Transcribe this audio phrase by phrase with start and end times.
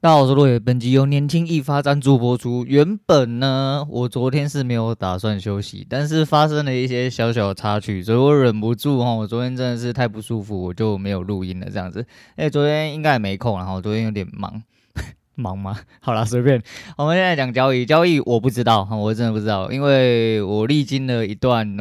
[0.00, 0.60] 大家好，我是落叶。
[0.60, 2.64] 本集由年轻一发赞助播出。
[2.64, 9.12] 原本呢，我昨天是没有打算休息，但是发生了一些小小的插曲，所以我忍不住哈。
[9.12, 11.68] 我昨天真的是太不舒服，我就没有录音了。
[11.68, 12.06] 这样子，
[12.36, 14.62] 哎，昨天应该也没空，然后昨天有点忙，
[15.34, 15.76] 忙吗？
[16.00, 16.62] 好啦，随便。
[16.96, 21.76] 我们现在讲交易，交易我不知道，我真的不知道，因为我历经了一段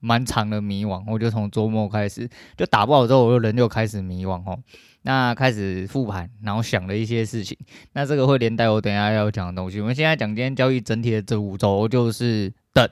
[0.00, 4.58] 蛮长的迷惘，我就从周末开始就打不好之后，我就人就开始迷惘哦。
[5.02, 7.56] 那开始复盘，然后想了一些事情。
[7.94, 9.80] 那这个会连带我等下要讲的东西。
[9.80, 12.86] 我们现在讲今天交易整体的这五周，就是等。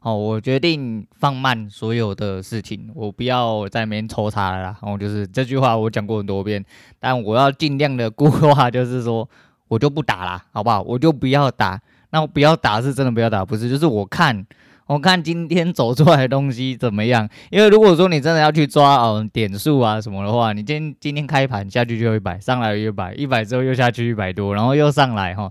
[0.00, 4.78] 哦，我决定放慢所有的事情，我不要在那边抽查了啦。
[4.82, 6.64] 然后就是这句话我讲过很多遍，
[6.98, 9.28] 但我要尽量的固化，就是说
[9.68, 10.80] 我就不打了，好不好？
[10.82, 11.80] 我就不要打。
[12.10, 14.46] 那我不要打是真的不要打，不是，就是我看。
[14.86, 17.26] 我看今天走出来的东西怎么样？
[17.50, 25.50] 因为如果说你真的要去抓哦点数啊什么的话，你今天今天开盘下去就一百，上来又一百，一百之后又下去一百多，然后又上来哈，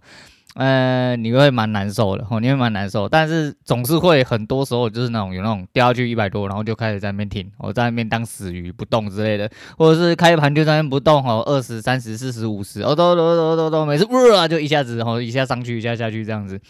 [0.53, 3.09] 呃，你会蛮难受的，吼你会蛮难受。
[3.09, 16.61] 但是总是会很多时候就是那种有那种掉下去一百多，然后就开始在那边停，我在那边当死鱼不动之类的，或者是开盘就在那边不动哦，二十、三十、四十、五十，哦都都都都都，每次哇就一下子然后一下上去一下下去这样子。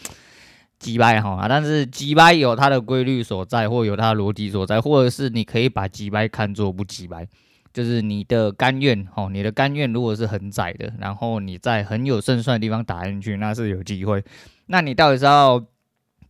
[0.84, 7.26] 击败哈，但是击败有它的规律所在，或有它的逻辑所在，或者是你可以把击败看作不击败，
[7.72, 14.22] 就是你的甘愿哈，你的甘愿如果是很窄的，然后你在很有胜算的地方打进去，那是有机会。
[14.66, 15.64] 那你到底是要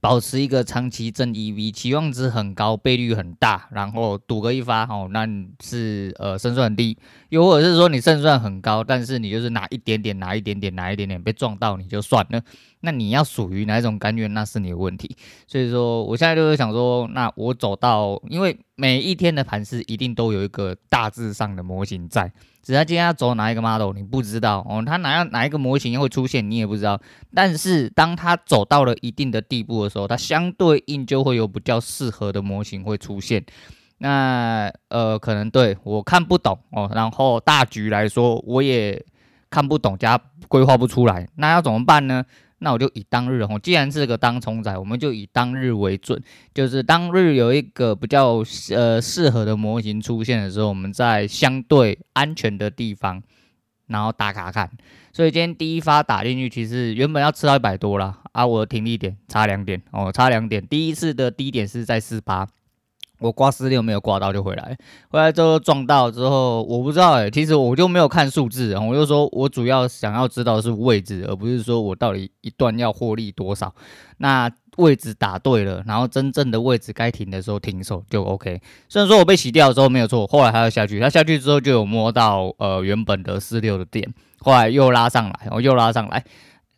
[0.05, 5.27] 保持一个长期正 EV，期望值很高，倍率很大，然后赌个一发哦，那
[5.63, 6.99] 是呃胜算很低，
[7.31, 12.43] 又或者是说你胜算很高，但是你就是拿一点点，拿一点点，拿一点点被撞到你就算了。
[12.81, 15.17] 那你要属于哪一种甘愿，那是你的问题。
[15.47, 22.31] 所以说，我现在就是想说，那我走到，因为每一天的盘势一定都有一个大致上的模型在，
[22.65, 24.83] 只是他今天要走哪一个 model，你不知道哦。
[24.85, 26.99] 他哪样哪一个模型会出现，你也不知道。
[27.35, 33.45] 但是当他走到了一定的地步的时候，它相对应就会有比较适合的模型会出现。
[33.99, 39.05] 那呃，可能对我看不懂哦，然后大局来说，我也
[39.51, 42.25] 看不懂加规划不出来，那要怎么办呢？
[42.59, 46.23] 那我就以当日哦，既然是个当冲仔，我们就以当日为准，
[46.55, 48.43] 就是当日有一个比较
[48.75, 53.23] 呃适合的模型出现的时候，我们在相对安全的地方，
[53.89, 54.71] 然后打卡看。
[55.13, 60.67] 所以今天第一发打进去，其实原本要吃到一百多啦，啊，我的停利点差两点哦，差两点。
[60.67, 62.49] 第一次的低点是在四八。
[63.25, 64.77] 我挂四六没有挂到就回来，
[65.09, 73.75] 回来之后撞到之后，我不知道哎、欸，其实我就没有看数字，我就说我主要想要知道是位置，而不是说我到底一段要获利多少。
[74.19, 78.61] 那位置打对了，然后真正的位置该停的时候停手就 OK。
[78.91, 86.23] 虽然说我被洗掉的时候没有错，后来还要下去，他下去之后就有摸到呃原本的四六的点，后来又拉上来，我又拉上来。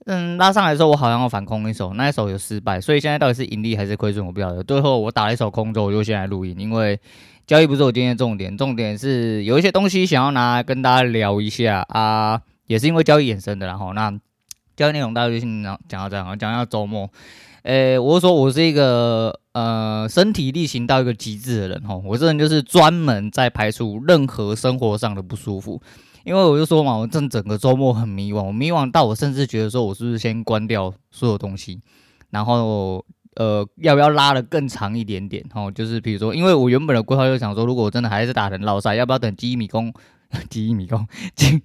[0.07, 4.63] 嗯，拉上来的时候，我好像要反空一手，那一手有失败，所以现在到底是盈利还是亏损，我不晓得。
[4.63, 6.99] 最后我打了一手空之后，我就先来录音，因为
[7.45, 14.13] 交易不是我今天的重点，重点是有一些东西想要拿来跟大家聊一下啊，也是因为交易衍生的，然后那
[14.77, 17.11] 交易内容大家就先讲到这样，讲到周末，
[17.65, 25.83] 诶，我说我是一个呃身体力行到一个极致的人吼，我这人就是专门在排除任何生活上的不舒服。
[26.27, 31.81] 因为我就说嘛，我正整个周末很迷惘，我迷惘到我甚至觉得说，我是不是先关掉所有东西，
[32.31, 33.05] 然后
[33.37, 35.45] 呃，要不要拉的更长一点点？
[35.55, 39.95] 哦，就是比如说，因为我原本的规划就想说，如果我真的还是打成老赛，要不要等记忆迷宫？
[40.51, 41.63] 记忆迷宫，记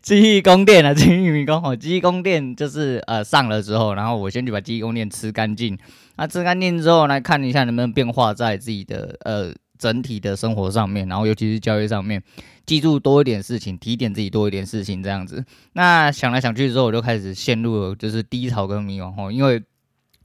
[0.00, 5.78] 记忆宫殿啊，记忆迷宫哦，记忆宫殿就是呃上了之后，然后我先去把记忆宫殿吃干净，
[6.16, 9.52] 那吃干净之后来看一下能不能变化在自己的呃。
[9.78, 12.22] 整体的生活上面，然后尤其是交易上面，
[12.66, 15.44] 记住多一点事情，提点自己多一点事情，这样子。
[15.74, 19.30] 那想来想去之后，我就开始陷入了就是低潮跟迷惘吼。
[19.30, 19.62] 因为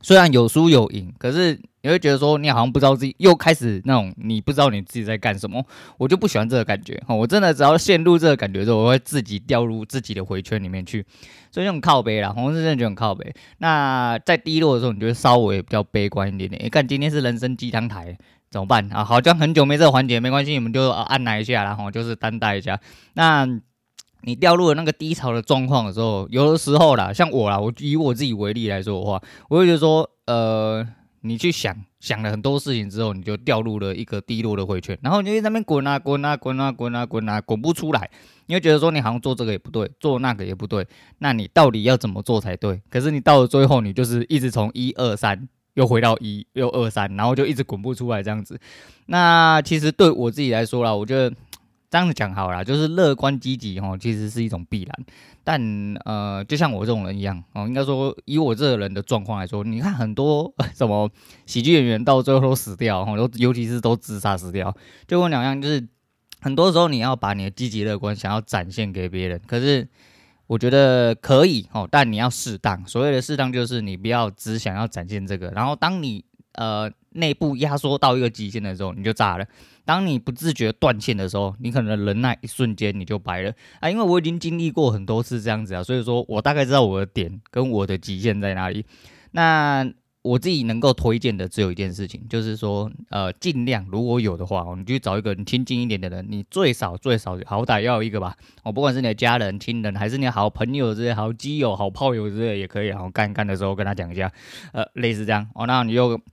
[0.01, 5.65] 虽然有输有赢，可是你会觉得说你好像不知道自己又开始那种你不知道你自己在干什么。
[5.97, 7.15] 我就不喜欢这个感觉吼。
[7.15, 11.05] 我真的只要陷入这个感觉之后，我会自己掉入自己的回圈里面去。
[11.51, 13.33] 所以这种靠北啦，红是真的就很靠北。
[13.59, 16.61] 那在低落的时候，你就会稍微比较悲观一点点。
[16.61, 18.17] 你看今天是人生鸡汤台。
[18.53, 19.03] 怎么办啊？
[19.03, 22.79] 好像很久没这个环节，没关系，你们就按耐一下，然后就是担待一下。
[23.15, 23.47] 那
[24.21, 29.19] 你掉入了那个低潮的状况的时候，有的时候啦，像我啦，我以我自己为例来说的话，
[29.49, 30.87] 我会觉得说，呃，
[31.21, 38.07] 你去想想了很多事情之后，你就掉入了一个低落的回圈，然后你就在那边滚啊滚啊滚啊滚啊滚啊滚不出来，
[38.45, 42.81] 你会觉得说，你好像做这个也不对，做那个也不对，那你到底要怎么做才对？
[42.91, 45.49] 可是你到了最后，你就是一直从一二三。
[45.73, 48.59] 又回到一，又二三，然后就一直滚不出来这样子。
[49.07, 51.35] 那其实对我自己来说啦，我觉得
[51.89, 55.05] 这样子讲好了，就是乐观积极哦，其实是一种必然。
[55.43, 55.61] 但
[56.05, 61.09] 呃，就像我这种人一样哦，应该说以我这个人的状况来说，你看很多 什么
[61.45, 64.71] 喜剧演员到最后都死掉哦，都尤其是都自杀死掉，
[65.07, 65.85] 就跟我两样，就是
[66.39, 69.87] 很多时候你要把你的积极乐观想要展现给别人，可是
[70.47, 72.85] 我觉得可以哦，但你要适当。
[72.87, 76.23] 所谓的适当，就是你不要只想要展现这个，然后当你
[76.53, 76.91] 呃。
[77.15, 79.45] 内部压缩到一个极限的时候，你就炸了。
[79.85, 83.87] 当你不自觉断线的时候，你可能忍那一瞬间你就白了啊！
[83.87, 88.83] 因为我已经经历过很多次这样子啊，所以说我大概知道我的点跟我的极限在哪里。
[89.29, 89.87] 那
[90.23, 98.35] 我自己能够推荐的只有一件事情，就是说，呃，尽量如果有的话，你就找一个你亲近一点的人，你最少最少好歹要一个吧。
[98.63, 102.87] 哦，不管是你的家人、亲人，还是你的好朋友之类、好基友、好炮友之类也可以。
[102.87, 104.31] 然后干干的时候跟他讲一下，
[104.71, 106.19] 呃，类似这样哦，那你又。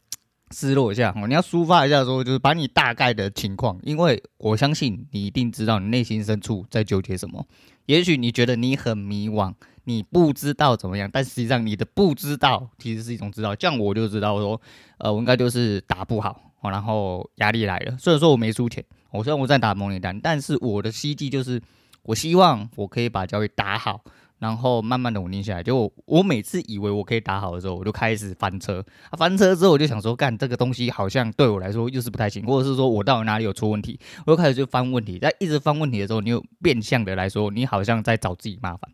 [0.53, 7.47] 失落一下哦，你要抒发一下，说就是把你大概的情况，因为我相信你一定知道你内心深处在纠结什么。
[7.87, 9.55] 也许你觉得你很迷惘，
[9.91, 13.57] 你不知道怎么样，但实际上你的不知道其实是一种知道。
[13.57, 14.61] 这样我就知道说，
[14.99, 17.97] 呃，我应该就是打不好，然后压力来了。
[17.99, 21.61] 虽然说我没输钱，我虽然我在打模拟单，但是我的希冀就是，
[22.03, 24.01] 我希望我可以把交易打好。
[24.41, 28.83] 然后慢慢的稳定下来，就我，我每次以为我可以打好的时候，我就开始翻车。
[29.11, 35.19] 啊，翻车之后我就想说，干这个东西好像对我来说又是不太行，或者是说我到底哪里有出问题，我就开始就翻问题。
[35.19, 38.91] 在一直翻问题的时候，你又变相的来说，你好像在找自己麻烦。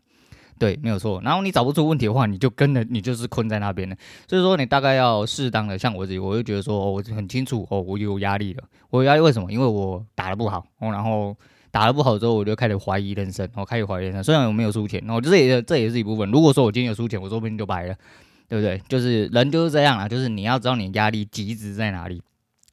[0.59, 1.21] 对，没有错。
[1.23, 3.95] 然后你找不出问题的话，你就跟着你就是困在那边了。
[4.27, 8.63] 所以说你大概要适当的，像我自己，我就觉得说，哦，我很清楚，哦，我有压力了。
[8.89, 9.51] 我有压力为什么？
[9.51, 11.35] 因为我打得不好，哦，然后。
[11.69, 14.23] 打得不好之后，我就开始怀疑人生，我开始怀疑人生。
[14.23, 16.31] 虽然我没有输钱，然后这也这也是一部分。
[16.31, 17.95] 如果说我今天有输钱，我说不定就白了，
[18.47, 18.81] 对不对？
[18.87, 22.19] 就是人就是这样啊，就是你要知道你压力极值在哪里。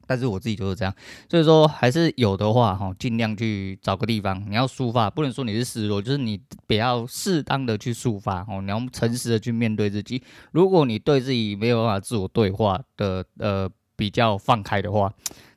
[0.07, 0.93] 但是我自己就是这样，
[1.29, 10.21] 所以说还是有的话哈，尽量去找个地方，你要抒发，不能说你是失落，就是你比较适当的去抒发哦，你要诚实的去面对自己。
[10.51, 15.11] 如果你对自己没有办法自我对话的，呃，比较放开的话。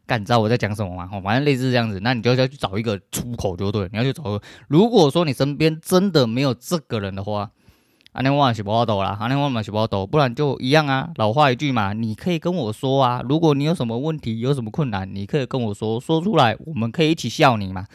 [0.07, 1.07] 干，你知道我在讲什么吗？
[1.23, 3.87] 反正类似这样子，那你就要去找一个出口就对。
[3.93, 7.51] 你要去找个，如果说你身边真的没有这个人的话，
[8.13, 11.11] 阿内瓦是不好抖啦，阿内瓦嘛是不好抖，不然就一样啊。
[11.17, 17.87] 老话一句嘛，你可以跟我说啊，如果你有什么问题，有什么困难，你可以跟我说，说出来，我们可以一起笑你嘛。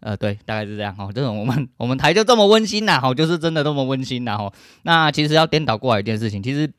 [0.00, 1.10] 呃，对，大概是这样哈。
[1.12, 4.52] 这种我们我们台就这么温馨呐，哈，就是真的这么温馨呐，哈。
[4.82, 6.72] 那其实要颠倒过来一件事情，其实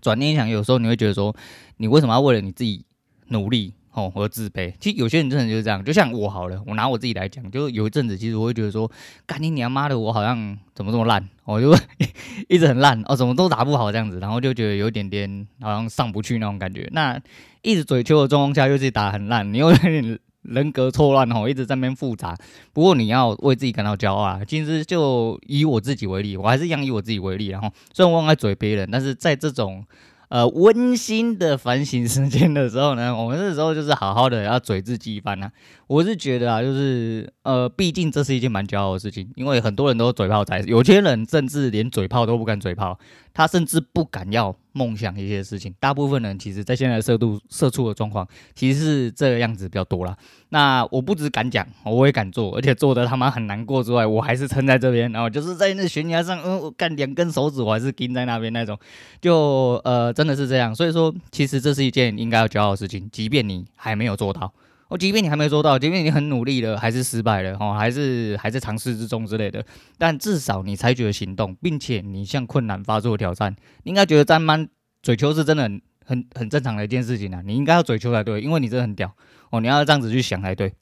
[0.00, 1.34] 转念一想，有时候你会觉得说，
[1.76, 2.84] 你为什么要为了你自己
[3.28, 3.74] 努力？
[3.94, 8.90] 哦，和自卑，其实有些人真的就是这样，就像我好了，我拿我自己来讲，就是有一阵子，其实我会觉得说，
[9.26, 11.76] 干你娘妈的，我好像怎么这么烂，我就
[12.48, 16.88] 一直很烂哦，怎么都打不好这样子，然后就觉得有点点好像上不去那种感觉。
[16.92, 17.20] 那
[17.60, 22.34] 一直嘴求的状况下，又自己打很烂，你又 有点人格错乱哦，一直在那边复杂。
[22.72, 24.40] 不过你要为自己感到骄傲啊！
[24.46, 29.84] 其实就以我自己为例，我还是一样以我自己为例，然后虽然我爱嘴别人，但是在这种。
[30.32, 35.52] 呃，温馨的反省时间的时候呢， 我们这时候就是好好的要嘴自己一番呐、啊。
[35.86, 42.98] 我是觉得啊，就是呃，毕竟这是一件蛮骄傲的事情，因为很多人都嘴炮在，有些人甚至连嘴炮都不敢嘴炮，
[43.34, 45.74] 他甚至不敢要梦想一些事情。
[45.78, 50.16] 大部分人其实，在现在社度社畜的状况，其实是这个样子比较多啦。
[50.50, 58.78] 那我不只敢讲，我也敢做，而且做的他妈很难过之外，我还是撑在这边，然后就是在那悬崖上，嗯，我干两根手指，我还是钉在那边那种，
[59.20, 60.74] 就呃，真的是这样。
[60.74, 64.52] 所以说，其实这是一件应该要骄傲的事情，即便你还没有做到。
[64.92, 69.64] 哦，即便你还没做到，即便你很努力了，还是失败了，哦，还是还在尝试之中之类的，
[69.96, 74.68] 但至少你采取了行动，并且你向困难发出了挑战，你应该觉得这样
[75.02, 79.10] 嘴球是真的很很很正常的一件事情啊，你应该要嘴球才对，因为你真的很屌
[79.48, 80.74] 哦，你要这样子去想才对。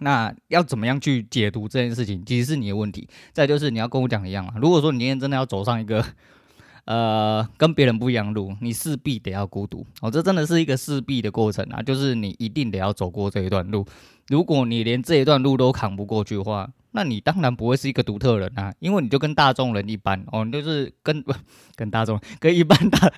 [0.00, 3.08] 那要怎么样去解读这件事情，其实是你的问题。
[3.32, 6.04] 再就是你要跟我讲一样啊，如果说你今天真的要走上一个。
[6.84, 13.86] 呃，跟别人不一样路，你势必得要孤独哦，这真的是一个势必的过程啊，就是你一定得要走过这一段路。
[14.28, 21.24] 如果你连这一段路都扛不过去的话，那你当然不会是一个独特人啊，因为你就跟大众人一般哦，你就是跟
[21.76, 23.12] 跟大众跟一般大。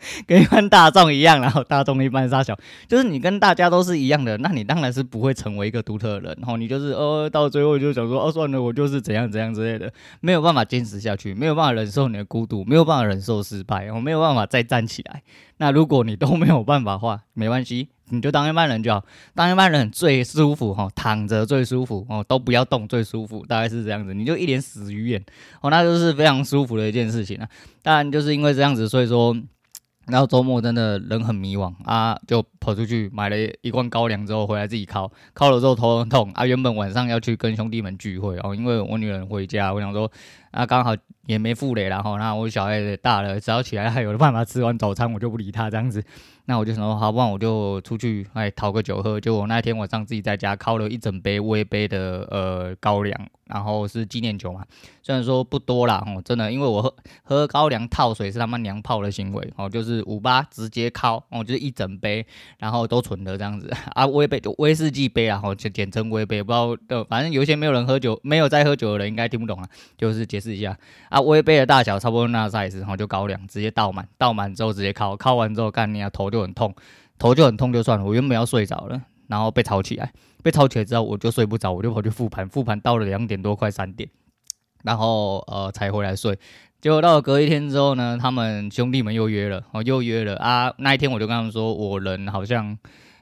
[0.26, 2.56] 跟一般大众一样，然后大众一般杀小，
[2.88, 6.36] 就是你跟大家都是一样的，那你当然是不会成为一个独特的人。
[6.40, 15.22] 然后你就是哦，到最后就想说哦，算了，我就是怎样怎样之类的，没有办法坚持下去，没有办法忍受你的孤独，没有办法忍受失败，我没有办法再站起来。
[15.58, 19.04] 那如果你都没有办法的话，没关系，你就当一般人就好，
[19.34, 25.22] 当一般人最舒服哈，躺着最舒服哦，都不要动最舒服，大概是这样子，你就一脸死鱼眼
[25.60, 27.46] 哦，那就是非常舒服的一件事情啊。
[27.82, 29.36] 当然就是因为这样子，所以说。
[30.06, 36.44] 然后周末真的人很迷惘啊，就跑出去买了一罐高粱之后回来自己烤，烤了之后头很痛啊。
[36.44, 40.10] 原本晚上要去跟兄弟们聚会哦，因为我女人回家，我想说
[40.50, 40.94] 啊刚好
[41.26, 46.02] 也没负累，然后那我小孩也大了，只要起来还有办法吃完早餐，我就不理他这样子。
[46.46, 49.20] 那我就想说，好，不然我就出去哎讨个酒喝。
[49.20, 54.64] 就我那天晚上自己在家烤了一整杯微杯的呃高粱，然后是纪念酒嘛，
[55.00, 56.92] 虽然说不多啦哦，真的，因为我喝
[57.22, 62.26] 喝高粱套水是他妈娘炮的行为哦，就是五八直接烤哦，就是一整杯，
[62.58, 70.76] 然后都存的这样子 啊，微杯就威士忌杯啊，哦就简称微杯，不知道的，反正有些没有人喝酒，没有在喝酒的人应该听不懂啊，就是简试一下
[71.10, 76.40] 啊，微杯的大小差不多那 size，然后就高粱直接倒满，倒满之后直接烤，烤完之后干你啊头就。
[76.40, 76.74] 很痛，
[77.18, 78.04] 头就很痛就算了。
[78.04, 80.10] 我原本要睡着了，然后被吵起来，
[80.42, 84.08] 被吵起来之后我就睡不着，我就跑去复盘，复盘到了两点多快三点，
[84.82, 86.38] 然后呃才回来睡。
[86.80, 90.72] 结果到了隔一天之后呢，他们兄弟们又约了，哦又约了啊。
[90.78, 92.78] 那一天我就跟他们说，我人好像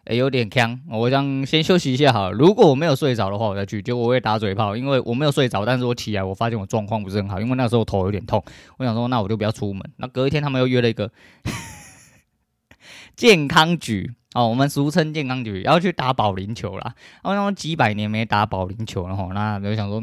[0.08, 2.32] 有点呛，我想先休息一下好了。
[2.32, 3.82] 如果我没有睡着的话，我再去。
[3.82, 8.42] 结果我会打嘴炮，因为我没有睡着，但是我起来我发现我状况不是很好，因为那时候头有点痛。
[8.78, 9.82] 我想说，那我就不要出门。
[9.96, 11.10] 那隔一天他们又约了一个。
[13.16, 16.94] 健康局哦，我们俗称健康局，要去打保龄球啦。
[17.24, 20.00] 我想几百年没打保龄球了吼，那我想说，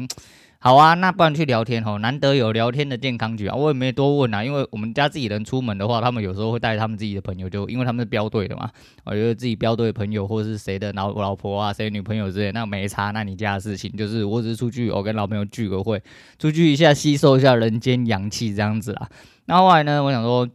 [0.66, 8.68] 好啊，那不然去聊天吼，难得有聊天的健康局啊，我也没多问啊，因为我们家自己人出门的话，他们有时候会带他们自己的朋友，就因为他们是标队的嘛，
[9.04, 16.02] 我觉得自己标队的朋友或是谁的老老婆啊，谁女朋友之类，那没差，那你家的事情，就是我只是出去，我跟老朋友聚个会，
[16.36, 19.08] 出去一下吸收一下人间阳气这样子啦。
[19.44, 20.48] 那后来呢，我想说。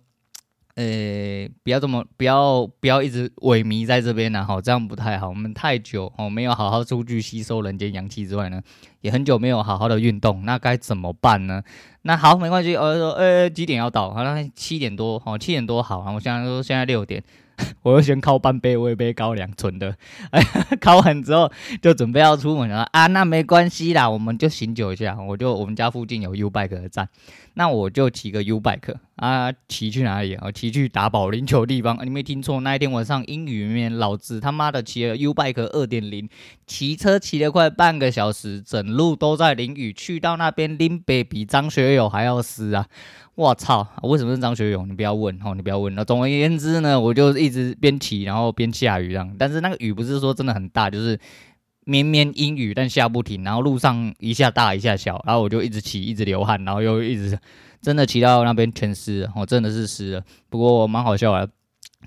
[0.76, 5.30] 呃、不要这么，不要不要一直萎靡在这边呢，哈，这样不太好。
[5.30, 8.62] 我们太久哦，没有好好出去吸收人间阳气之外呢，
[9.02, 11.62] 也很久没有好好的运动，那该怎么办呢？
[12.04, 14.14] 那好，没关系，我就说，呃、几点要到？
[14.14, 16.00] 好像七点多，哦，七点多好。
[16.14, 17.24] 我现在说现在六点。
[17.84, 19.96] 我又先靠半杯微杯高粱醇的，
[20.32, 20.42] 哎，
[20.80, 27.08] 靠完之后就准备要出门了啊，那没关系啦，我们就醒酒一下，我就我们家附近有 U bike 的站，
[27.54, 30.52] 那我就骑个 U bike 啊，骑去哪里啊？
[30.52, 36.30] 骑去打保龄球地方，你没听错，那一天晚上英语里面老子他妈的骑了 U bike 二点零，
[36.66, 42.88] 骑车骑了快半个小时，整路都在淋雨，去到那边淋北比张学友还要湿啊！
[43.36, 43.88] 我操！
[44.04, 44.86] 为什么是张学友？
[44.86, 45.96] 你不要问哦，你不要问。
[45.96, 49.36] 那总而言之呢，我就一直边骑，然后边下雨这样。
[49.40, 51.18] 但是那个雨不是说真的很大，就是
[51.86, 53.44] 绵绵阴雨，但下不停。
[53.44, 57.38] 然后路上一下大一下小，然后我就一直骑，一直流汗，然后又一直
[57.82, 60.24] 真的骑到那边全湿了，我真的是湿了。
[60.50, 61.50] 不过蛮好笑的。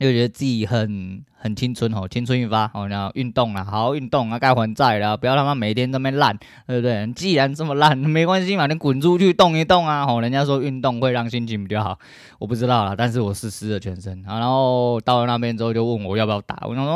[0.01, 6.35] 又觉得自己很很青春哦，青春一发哦，然后运动了，好好运动啊，该还债了，不要他妈每天都没烂，
[6.67, 7.07] 对不对？
[7.13, 10.07] 既然这么烂， 没关系嘛，你滚出去动一动啊！
[10.07, 11.99] 吼，人家说运动会让心情比较好，
[12.39, 14.39] 我不知道啦，但是我是湿了全身啊。
[14.39, 16.95] 然后到了那边之后就问我要不要打，我想说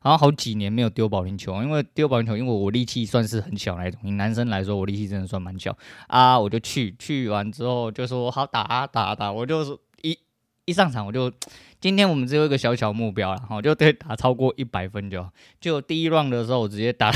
[0.00, 5.76] 好像好几年没有丢保龄球，因为丢保龄球，因为我力气算是很小那种，以男生来说我力气真的算蛮小
[6.08, 6.36] 啊。
[6.36, 10.18] 我就去，去完之后就说好打啊打啊打，我就是一
[10.64, 11.32] 一上场我就。
[11.80, 15.30] 今天我们只有一个小小目标了，哈，就对打超过一百分就好。
[15.60, 17.10] 就第一 round 的时候，我直接打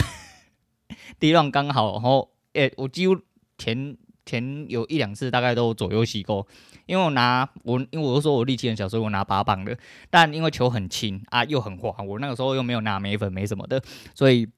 [1.18, 3.16] 第一 round 刚好，然后诶，我几乎
[3.58, 6.46] 前前有一两次大概都左右洗沟，
[6.86, 9.76] 因为我拿我因为我说我力气很小，所以我拿八磅的，
[10.10, 13.82] 但因为球很轻啊，又很滑，我那个时候又没有拿眉粉没什么的，
[14.14, 14.48] 所以。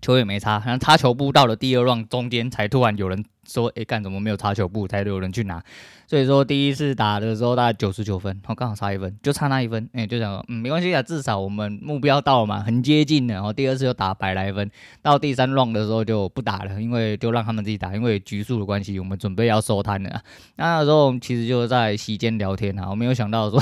[0.00, 5.62] 球也没差，然后擦球布到了第二 round 中间才突然有人说：“哎、干怎么没有擦球布？”才有人去拿。
[6.06, 9.88] 所以说第一次打的时候大概九十九分，我刚好差一分，就差那一分。
[9.92, 13.34] 哎、就想说，嗯，没关系啊，至少我们目标到了嘛，很接近的。
[13.34, 14.70] 然后第二次又打百来分，
[15.02, 20.10] 到第三 round 的时候就不打了，因为就让他们自己打，因为局数的关系，我们准备要收摊了。
[20.56, 23.60] 那，那时候我们其实就在席间聊天啊，我没有想到说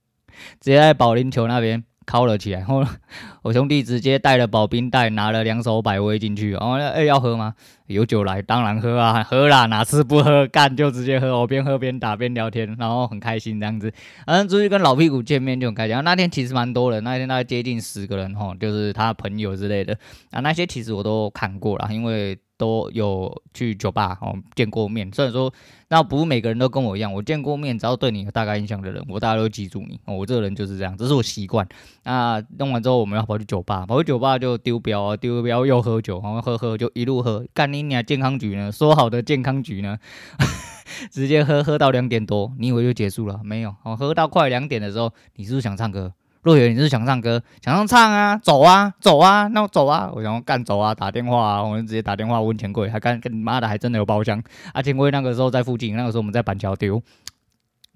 [0.60, 1.84] 直接在保龄球那边。
[2.10, 2.84] 掏了起来，然后
[3.42, 6.54] 我兄弟直接带了保冰袋，拿了两手百威进去。
[6.56, 7.54] 哦哎、要喝吗？
[7.86, 10.44] 有酒来，当然喝啊，喝啦，哪次不喝？
[10.48, 11.38] 干就直接喝。
[11.38, 13.92] 我边喝边打边聊天，然后很开心这样子。
[14.26, 15.96] 反正出去跟老屁股见面就很开心。
[16.02, 19.96] 那天其实蛮多人，那天大概接近十个人哈，就是他朋友之类的
[20.32, 20.40] 啊。
[20.40, 22.36] 那些其实我都看过了，因为。
[22.60, 25.50] 都有去酒吧哦见过面，虽然说
[25.88, 29.98] 那不是每个人都跟我一样，我见过面，只要对你有大概印象的人，我大概都记住你。
[30.04, 31.66] 我这个人就是这样，这是我习惯。
[32.04, 37.46] 那弄完之后，我们要跑去酒吧，跑去酒吧就丢标啊，丢标又喝酒，然后喝喝就一路喝。
[37.54, 38.70] 干你娘健康局呢？
[38.70, 39.96] 说好的健康局呢？
[41.10, 43.40] 直接喝喝到两点多，你以为就结束了？
[43.42, 46.12] 没有，哦，喝到快两点的时候，你是不是想唱歌？
[46.42, 54.42] 若远，你是想唱歌，想唱唱啊，走啊，走啊，那我走啊，我想要干走啊，打电话啊，我就直接打电话问钱柜，还干跟你妈的，还真的有包厢。
[54.72, 57.02] 啊，钱柜那个时候在附近，那个时候我们在板桥丢，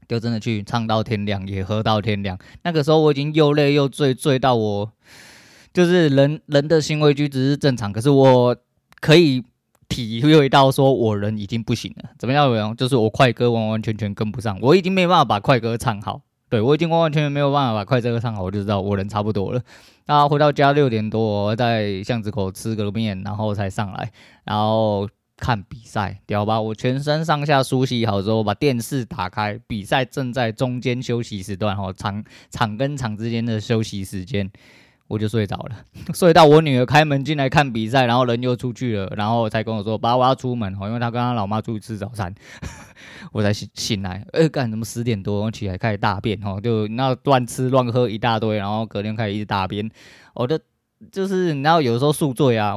[0.07, 2.39] 就真的去唱到天亮，也喝到天亮。
[2.65, 4.93] 那个时候我已经又累又醉，醉到我
[5.73, 8.55] 就是人人的行为举止是正常，可是我
[9.01, 9.43] 可以
[9.89, 12.11] 体会到说我人已经不行了。
[12.19, 12.77] 怎么样？
[12.77, 16.21] 就是我快歌完完全全跟不上，我已经没办法把快歌唱好。
[16.55, 19.61] 对，我已经完完全全没有办法把快歌唱好，我就知道我人差不多了。
[20.07, 24.13] 那回到家六点多，在巷子口吃个面，然后才上来，
[24.45, 25.09] 然后。
[25.37, 26.61] 看比赛，屌吧！
[26.61, 34.49] 我全身上下梳洗好之后，把电视打开，比赛正在中间休息时段，哈，场场跟场之间的休息时间，
[35.07, 35.77] 我就睡着了，
[36.15, 42.35] 睡到我女儿开门进来看比赛，然后人又出去了，然后才跟我说：“爸，我要出门，哦，因为他跟他老妈出去吃早餐。”
[43.33, 44.85] 我才醒醒来，哎、干什么？
[44.85, 49.91] 十点多起来开始大便，哈，就那乱吃乱喝一大堆，然后隔天开始一直大便，
[50.35, 50.61] 我的
[51.11, 52.75] 就是你知道，有时候宿醉啊，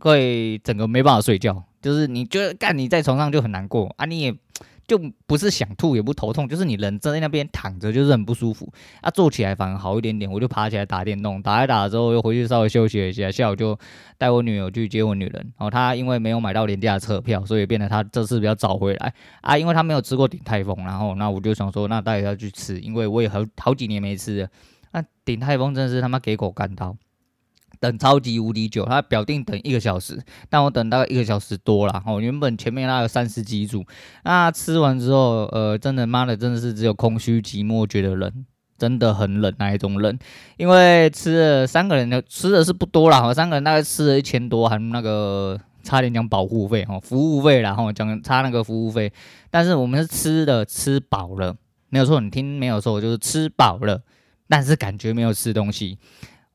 [0.00, 1.64] 会整个没办法睡觉。
[1.82, 4.34] 就是你觉得干你在床上就很难过啊，你也
[4.86, 13.76] 就不是想吐也不头痛，就是你人站在那边躺着就是很不舒服啊，坐起来反而好一点点，我就爬起来打电动，打一打之后又回去稍微休息一下，下午就
[14.16, 24.48] 带我女友去接我女人，然后她因为没有买到廉价车票，所以变得她这次比较早回来啊，因为她没有吃过鼎泰丰，然后那我就想说那带她去吃，因为我也好好几年没吃了，
[24.92, 26.96] 那鼎泰丰真的是他妈给狗干到。
[27.80, 32.02] 等超级无敌久，他表定等一个小时，但我等大概一个小时多了。
[32.06, 33.84] 哦，原本前面那有三十几组，
[34.24, 38.44] 那吃完之后，呃，真的妈的，真的是只有空虚寂寞，觉得冷，
[38.78, 40.18] 真的很冷那一种冷。
[40.56, 49.12] 因为吃了三个人的吃的是不多啦，三个人大概吃了一千多，还那个差点讲保护费哈，服务费啦，然后讲差那个服务费。
[49.50, 51.56] 但是我们是吃的吃饱了，
[51.88, 54.02] 没有错，你听没有错，就是吃饱了，
[54.48, 55.98] 但是感觉没有吃东西。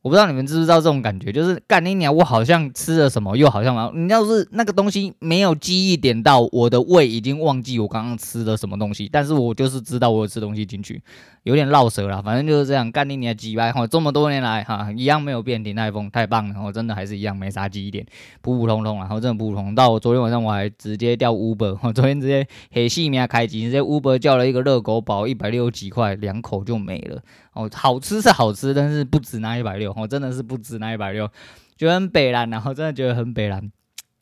[0.02, 3.72] 我不知道你们知不知道这种感觉，就是干你娘，我好像吃了什么，又好像。
[3.94, 11.00] 你要是那个东西没有记忆点到，我的胃已经忘记我刚刚吃了什么东西，但是我就是知道我有吃东西进去，
[11.44, 12.20] 有点绕舌了。
[12.20, 18.04] 反正就是这样，干你娘几百哈，这么多年来哈，一样没有变，鼎泰丰太棒了，我真的还是一样没啥记忆点，
[18.40, 19.74] 普普通通，然后真的普普通通。
[19.76, 27.22] 到我昨天晚上我还直接叫 Uber，我昨天直接黑细面开机，直接 Uber 叫了一个热狗堡，一百六几块，两口就没了。
[27.52, 31.28] 哦，好吃是好吃，但是不止那一百六，我真的是不止那一百六，
[31.76, 33.70] 觉得很北烂，然后真的觉得很北烂。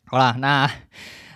[0.04, 0.70] 好啦，那，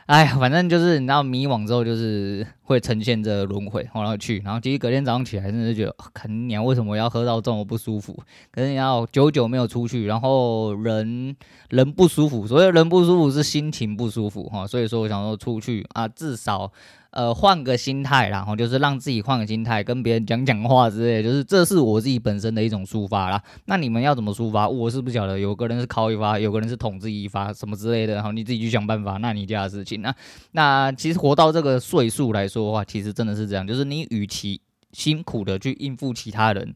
[0.06, 8.18] 哎，反正就是你知道迷惘之后，就是会呈现这轮回，然后去，然后其实隔天早上起来，真的是觉得，肯定娘为什么要喝到这么不舒服？
[8.50, 11.36] 可是你要久久没有出去，然后人
[11.70, 16.72] 人不舒服，所以人不舒服是心情不舒服哈，所以说我想说出去啊，至少。
[17.14, 23.40] 呃，换个心态，然后就是让自己换个心态，跟别人讲讲话之类，就是这是我自己本身的一种抒发啦。
[23.66, 24.68] 那你们要怎么抒发？
[24.68, 30.02] 我是不晓得，有个人是靠一发，有个人是统治一发，什么之类的，然后你自己去想办法，那你家的事情。
[30.02, 30.12] 那
[30.52, 34.60] 那其实活到这个岁数来说的话，其实真的是这样，就是你与其
[34.92, 36.74] 辛苦的去应付其他人，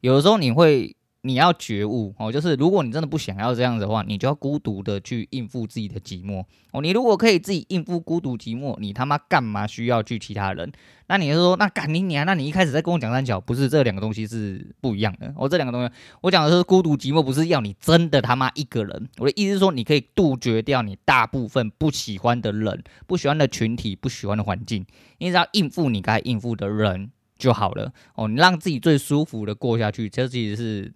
[0.00, 0.94] 有的时候你会。
[1.24, 6.82] 你要觉悟哦，就是如果你真的不想要这样子的话，你就要孤独的去应付自己的寂寞哦。
[6.82, 10.72] 你如果可以自己应付孤独寂寞，你他妈干嘛需要去其他人？
[11.06, 15.48] 那你就说，那干你娘，那你一开始在跟我讲三角，不是这两个东西是不一样的哦。
[15.48, 19.08] 这两个东西，我讲的是孤独寂寞，不是要你真的他妈一个人。
[19.18, 24.84] 我的意思是说，你可以杜绝掉你大部分不喜欢的人、不喜欢的群体、不喜欢的环境，
[25.18, 28.28] 你只要应付你该应付的人就好了哦。
[28.28, 30.92] 你让自己最舒服的过下去，这其实是。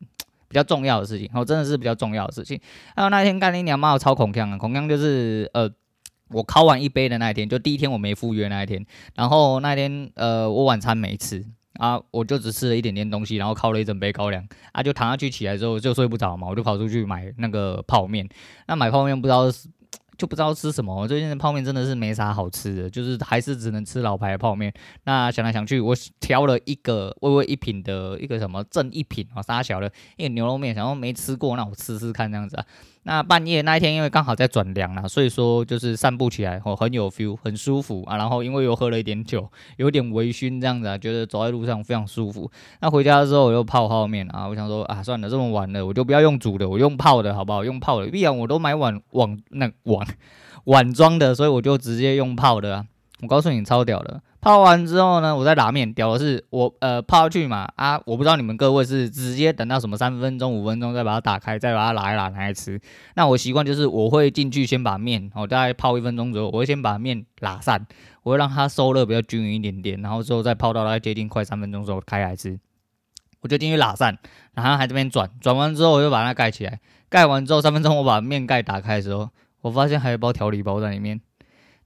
[0.48, 2.58] 比较重要的事情，哦，真的是比较重要的事情。
[2.94, 4.56] 还有那天干你娘骂，我超恐锵啊！
[4.56, 5.68] 恐锵就是呃，
[6.28, 8.86] 我考完一杯的那一天，就第一天我没赴约那一天。
[9.16, 11.44] 然后那天呃，我晚餐没吃
[11.80, 18.26] 啊，我就只吃了一点点东西，然后靠了一整杯高粱啊，就躺下去起来之后就睡不着嘛，我就跑出去买那个泡面。
[18.68, 19.68] 那买泡面不知道是。
[20.16, 24.72] 就不知道吃什么，最近的泡面真的是没啥好吃的，就是还是只能吃老牌的泡面。
[25.04, 32.64] 那想来想去，我挑了一个微微一品的一个什么正一品啊，沙小的一个牛肉面，然后没吃过，那我吃吃看这样子啊。
[33.06, 38.16] 那半夜那一天，因为刚好在转凉了，所以说就是散步起来哦，很有 feel，很舒服啊。
[38.16, 42.50] 然后因为又喝了一点酒，有点微醺这样子啊，觉得走在路上非常舒服。
[42.80, 47.64] 那回家的时候我又泡泡面啊，我想说啊，算了，这么晚了，我就不要用煮的，我用泡的好不好？
[47.64, 50.04] 用泡的，必然我都买碗碗那碗
[50.64, 52.86] 碗装的，所以我就直接用泡的啊。
[53.22, 54.20] 我告诉你，超屌的。
[54.46, 55.92] 泡完之后呢，我再拉面。
[55.92, 62.80] 屌的是我呃泡去嘛啊，我不知道你们各位是直接等到什么三分钟五分钟再把它打开，再把它拉一拉拿来吃。
[63.16, 67.84] 那我习惯就是我会进去先把面，我大概泡一分钟左右，我会先把面拉散，
[68.22, 72.56] 我会让它收热比较均匀一点点，然后之后再泡到大概接近快三分钟之后开来吃。
[73.40, 74.16] 我就进去拉散，
[74.54, 76.78] 然后还这边转，转完之后我就把它盖起来，
[77.08, 79.28] 盖完之后三分钟我把面盖打开的时候，
[79.62, 81.20] 我发现还有一包调理包在里面。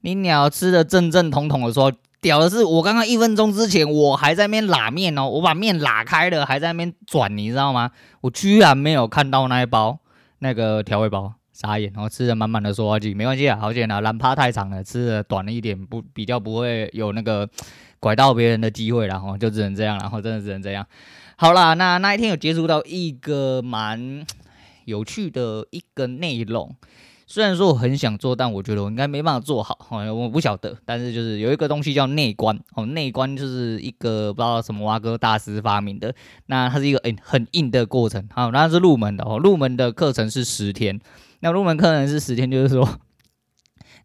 [0.03, 1.91] 你鸟吃的正正统统的说。
[2.21, 7.91] 屌的是，我刚刚一分钟之前我还在那边拉面哦，我把面拉开了，还在那边转，你知道吗？
[8.21, 9.99] 我居然没有看到那一包
[10.41, 11.91] 那个调味包，傻眼。
[11.95, 17.49] 然后吃的满满的塑化剂，没关系啊，好险啊，懒趴太长了，吃的短了一点，不比较不会有那个
[17.99, 20.87] 拐到别人的机会，然后就只能这样，然后真的只能这样。
[21.37, 24.27] 好啦，那那一天有接触到一个蛮
[24.85, 26.77] 有趣的一个内容。
[27.31, 29.79] 虽然说我很想做，但我觉得我应该没办法做好。
[29.91, 32.59] 哦，我不晓得，但是就是有一个东西叫内观。
[32.75, 36.13] 哦，内观就是一个不知道什么蛙哥大师发明的。
[36.47, 38.29] 那它是一个很很硬的过程。
[38.35, 39.39] 好，那是入门的哦。
[39.39, 40.99] 入门的课程是十天。
[41.39, 42.99] 那入门课程是十天，就是说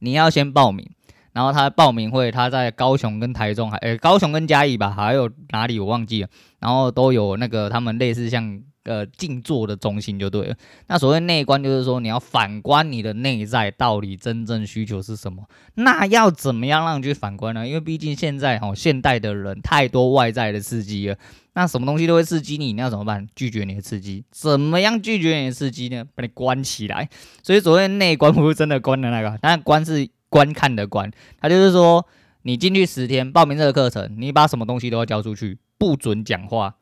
[0.02, 0.88] 你要先报名，
[1.34, 6.30] 然后他报名会他在高雄跟台中还，诶，高雄跟嘉义吧，还有哪里我忘记了。
[6.60, 8.62] 然后都有那个他们类似像。
[8.86, 10.56] 呃，静坐的中心就对了。
[10.88, 15.44] 那所谓内观，就是说你要反观你的内在到底真正需求是什么。
[15.74, 17.68] 那要怎么样让你去反观呢？
[17.68, 21.18] 因为毕竟现在哈，现代的人太多外在的刺激了。
[21.54, 23.28] 那什么东西都会刺激你，你要怎么办？
[23.36, 24.24] 拒绝你的刺激。
[24.30, 26.06] 怎么样拒绝你的刺激呢？
[26.14, 27.10] 把你关起来。
[27.42, 31.10] 所以所谓内观，不是真的关的那个，但观是观看的观。
[31.40, 32.06] 它就是说，
[32.44, 36.76] 你进去十天报名这个课程，你把什么东西都要交出去，不准讲话。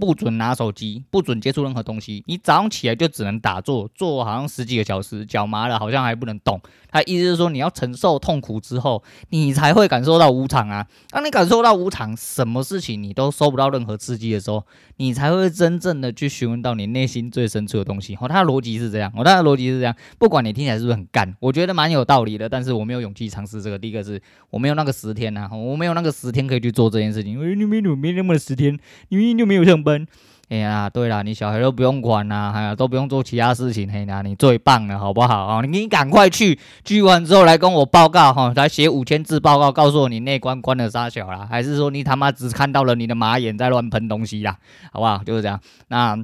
[0.00, 2.24] 不准拿手机，不准接触任何东西。
[2.26, 6.58] 你早上起来就只能打坐，坐好像十几个小时，脚麻了好像还不能动。
[6.90, 10.86] 他意思是说，你要承受痛苦之后，你才会感受到无常啊。
[11.10, 14.64] 当你感受到无常，什么事情你都收不到任何刺激的时候，
[15.00, 18.14] 你才会真正的去询问到你内心最深处的东西。
[18.20, 19.96] 哦，他的逻辑是这样，哦，他的逻辑是这样。
[20.18, 23.78] 不管你听起来是不是很干，我觉得蛮有道理的，但是我没有勇气尝试这个。
[23.78, 27.32] 第一个是我没有那个十天呐，我没有那个十天可以去做这件事情。
[27.32, 30.06] 因为你没有没那么十天，你明明就没有上班。
[30.50, 35.62] 哎呀，对啦，你小孩都不用管呐，哎呀，都不用做其他事情，嘿呀，你最棒了，好不好啊？
[35.64, 44.58] 你赶快去，去完之后来跟我报告哈，来写五千字报告，告诉我你内关关了啥小啦，还是说你他妈只看到了你的马眼在乱喷东西啦，
[44.92, 45.22] 好不好？
[45.24, 45.60] 就是这样。
[45.86, 46.18] 那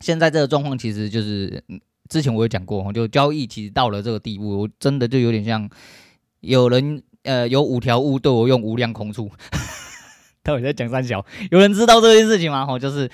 [0.00, 1.62] 现在这个状况其实就是，
[2.08, 5.68] 之前我有讲过，就交易其实到了这个地步，我真的就有点像
[6.40, 9.30] 有人呃有五条悟对我用无量空处。
[10.42, 11.26] 到底在讲三小？
[11.50, 12.64] 有人知道这件事情吗？
[12.64, 13.10] 吼，就是，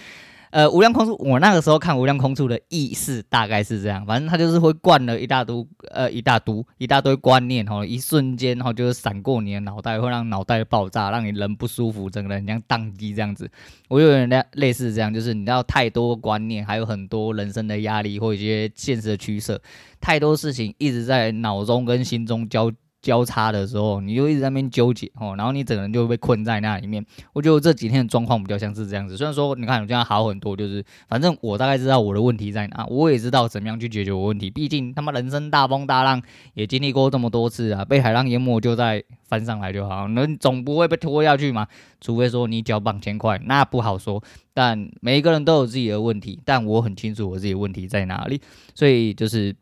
[0.52, 1.16] 呃，无量空处。
[1.18, 13.50] 我那个时候看无量空处的意思大概是这样，反正他就是会灌了一大堆，呃，一大堆一大堆观念，吼，一瞬间，吼，就是闪过你的脑袋，会让脑袋爆炸，让你人不舒服，整个人像宕机这样子。
[13.88, 19.58] 我有点类类似这样，就是你知道太多观念，还有很多人生的压力或一些现实的取舍，
[20.02, 22.70] 太多事情一直在脑中跟心中交。
[23.02, 27.04] 交叉的时候，你就一直在那边纠结哦，然后你整个人就会被困在那里面。
[27.32, 29.16] 我觉得这几天的状况比较像是这样子。
[29.16, 34.48] 虽然说你看我这样好很多，就是反正我大概知道我的问题在哪，我也知道怎么样去解决我问题。
[34.48, 36.22] 毕竟他妈人生大风大浪
[36.54, 41.66] 也经历过这么多次啊，被海浪淹没就再翻上来就好，那总不会被拖下去嘛。
[42.00, 44.22] 除非说你脚绑千块，那不好说。
[44.54, 48.40] 但每一个人都有自己的问题，但我很清楚我自己的问题在哪里，
[48.76, 49.56] 所以就是。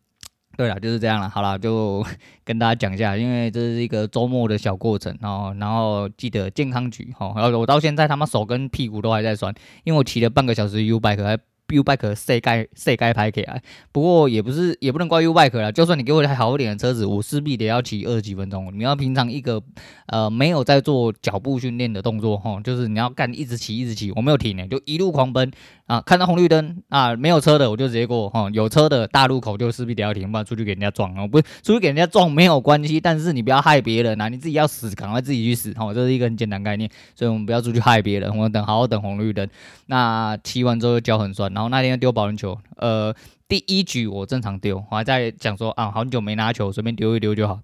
[0.61, 1.27] 对了，就是这样了。
[1.31, 2.05] 好了，就
[2.44, 5.57] 跟大家讲一下，因为这是一个周末的小过程哦。
[5.59, 7.33] 然后记得健康局哦。
[7.35, 11.38] 然后我到现在他妈手跟屁股都还在酸，因为我骑了半个小时 U bike 还。
[11.70, 13.62] U-bike 谁该谁该拍起来？
[13.92, 15.72] 不过也不是，也不能怪 U-bike 啦。
[15.72, 18.70] 就算你给我一台好一点的车子，我势必得要骑二十几分钟。
[18.76, 19.62] 你要平常一个
[20.06, 25.50] 呃没有在做脚步训练的动作哈，就是你要干一直骑一直骑，我没有停呢，就一路狂奔
[25.87, 26.00] 啊！
[26.00, 39.46] 看到红绿灯啊，没有车的我就直接过哈，有车的大路口就势必得要停，不然出去给人家撞哦，不是出去给人家撞没有关系，但是你不要害别人啊，你自己要死赶快自己去死哈，这是一个很简单概念，所以我们不要出去害别人，我们等好好等红绿灯。
[39.87, 41.50] 那骑完之后脚很酸。
[41.61, 43.14] 然后那天丢保龄球，呃，
[43.46, 47.61] 第一局我正常丢，我还在讲说啊，好久没拿球，随便丢一丢就好。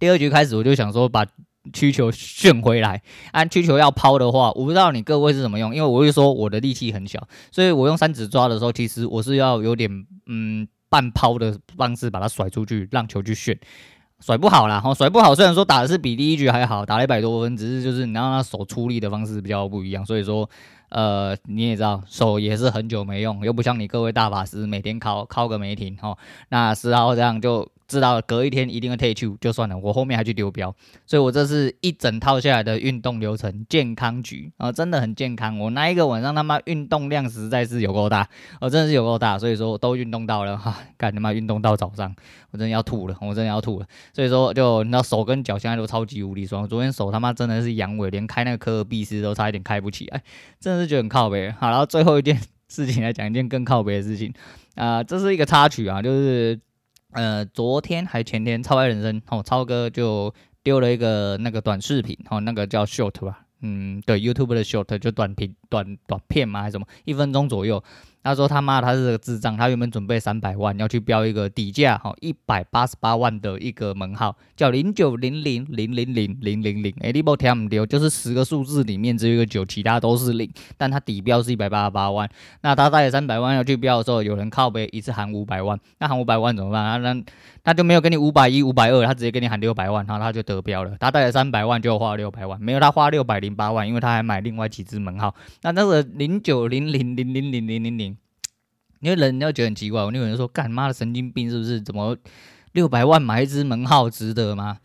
[0.00, 1.24] 第二局开始我就想说把
[1.72, 9.88] 曲球旋回来，按曲球要抛的话，我不知道你各位是怎么用，因为我会说我的力气很小，所以我用三指抓的时候，其实我是要有点
[10.26, 13.56] 嗯半抛的方式把它甩出去，让球去旋，
[14.18, 15.32] 甩不好啦，甩不好。
[15.32, 20.50] 虽然说打的是比第一局还好，打了一百多分，只是就是你让他手出力的方式比较不一样，所以说。
[20.88, 26.16] 呃，你也知道，手也是很久没用，又不像你各位大法师每天敲敲个没停哦。
[26.48, 27.68] 那十号这样就。
[27.88, 30.72] 知道隔一天一定会退出就算了，我后面还去丢标，
[31.06, 35.58] 所以我这是一整套下来的运动流程，健康局啊，真的很健康。
[35.58, 38.28] 我那一个晚上他妈运动量实在是有够大，
[38.60, 42.14] 我真的是有够大，所以说我都运动到了 哈，干他妈运动到早上，
[42.50, 43.86] 我真的要吐了，我真的要吐了。
[44.12, 50.22] 所以说就你知道手跟脚现在都超级无力爽，昨天手他妈真的是阳痿，连开那个科尔必斯都差一点开不起来，
[50.60, 51.50] 真的是觉得很靠北。
[51.52, 54.30] 好，然后最后一件事情来讲一件更靠北的事情
[54.74, 56.60] 啊、这是一个插曲啊，就是。
[57.18, 67.82] 呃，昨天还前天，超爱人生哦，超哥就丢了一个那个短视频，哦，那个叫 short 吧，嗯，对，YouTube 的 short 就短频短短片嘛，还是什么，一分钟左右。
[68.28, 82.28] 他说他妈他是个智障，他原本准备三百万要去标一个底价哈一百八十八万的一个门号，叫零九零零零零零零零零，哎，你不听不丢，就是十个数字里面只有一个九，其他都是零，但他底标是一百八十八万。
[82.60, 87.00] 那他带了三百万要去标的时候，有人靠背一次喊五百万，那喊五百万怎么办？
[87.00, 87.24] 那
[87.64, 90.94] 他就没有给你五百一、五百二，他直接给你喊六百万，然后他就得标了。
[91.00, 95.34] 他带了三百万就花六百万，没有他花六百零八万，因为他还买另外几只门号。
[95.62, 98.17] 那那个零九零零零零零零零零。
[99.00, 101.80] 因为人要觉得很奇怪，我那个人说：“干妈的神经病是不是？
[101.80, 102.16] 怎么
[102.72, 104.78] 六百万买一支门号值得吗？”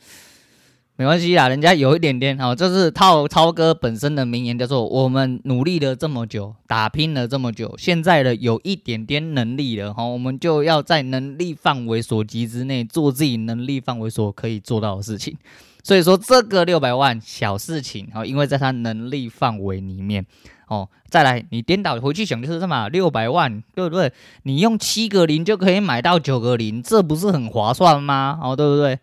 [0.96, 15.36] 没关系啦，人家有一点点好，这是套超哥本身的名言，叫做“我们努力了这么久，打拼了这么久，现在的有一点点能力了哈，我们就要在能力范围所及之内做自己能力范围所可以做到的事情。
[15.84, 20.24] 所以说这个六百万小事情哦，因为在他能力范围里面。
[20.68, 22.88] 哦，再来，你颠倒回去想就是什么？
[22.90, 24.12] 六百万，对不对？
[24.44, 28.40] 你用七个零就可以买到九个零，这不是很划算吗？
[28.42, 29.00] 哦，对不对？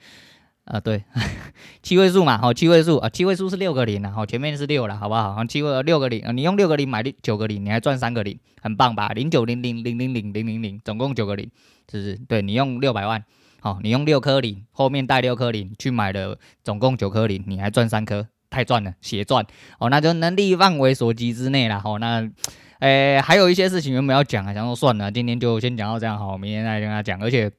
[0.65, 1.03] 啊，对，
[1.83, 5.45] 七位数嘛，好，七位数啊，七位数是六个零啊，好，前面是六了，好不好？
[5.45, 9.09] 七位六个零，你用六个零买九个零，你还赚三个零，很棒吧？
[9.09, 11.51] 零九零零零零零零零零，总共九个零，
[11.91, 12.17] 是不是？
[12.29, 13.25] 对，你用六百万，
[13.61, 18.29] 好，你用六颗零，后面带六颗零去买了，总共九颗零，你还赚三颗。
[18.51, 19.47] 太赚了，血赚
[19.79, 21.81] 哦，那就能力范围所及之内了。
[21.81, 22.29] 好，那，
[22.81, 27.23] 诶，还有一些事情原本要讲啊，想说算了，今天就先讲到这样，好，明天再跟他讲。
[27.23, 27.51] 而且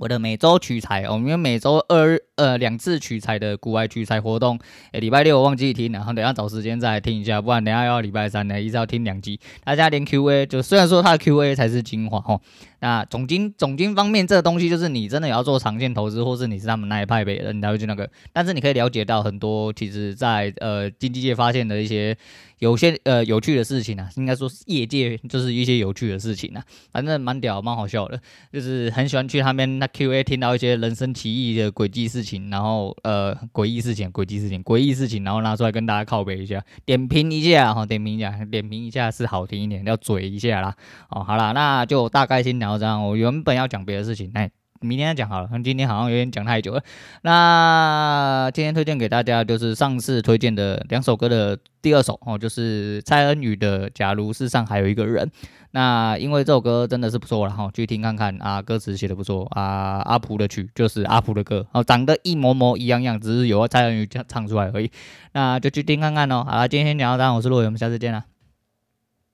[0.00, 4.58] 我的每周取材，我们每周二呃两次取材的股外取材活动，
[4.92, 9.38] 诶，礼拜六我忘记听，然后等下找时间再来听一下，不然等下要礼拜三呢，一直要听两集。
[9.62, 12.40] 大家连 Q&A 就虽然说它的 Q&A 才是精华哦。
[12.82, 18.08] 那总经总经方面，这个东西就是你真的要做长线投资，或是你是他们那一派别的，你才会去那个。
[18.32, 22.16] 但是你可以了解到很多，其实在呃经济界发现的一些
[22.58, 28.18] 有些呃有趣的事情啊，应该说是业界就是一些有趣的事情啊，反正蛮屌，蛮好笑的，
[28.50, 40.74] 就是很喜欢去他们那 Q&A 听到一些人生奇异的诡计事情，然后呃诡异事情、诡计事情、诡异事情，然后拿出来跟大家拷贝一下，点评一下哈，点评一下，点评一下是好听一点，要嘴一下啦。
[41.10, 42.78] 哦，好啦，那就大概先聊。
[42.78, 44.50] 这样，我原本要讲别的事情，哎，
[44.80, 45.48] 明天再讲好了。
[45.62, 46.82] 今天好像有点讲太久了。
[47.22, 55.26] 那今天推荐给大家就是上次推荐的两首歌的第二首哦，就是蔡恩宇的《假如世上还有一个人》。
[55.72, 64.90] 那因为这首歌真的是不错了哈，去听看看啊，歌词写的不错啊，阿普的曲就是阿普的歌哦，长得一模模一样样，只是有蔡恩宇唱唱出来而已。
[65.32, 66.42] 那就去听看看哦。
[66.48, 68.29] 好了，今天聊到这，我是洛伟，我们下次见了。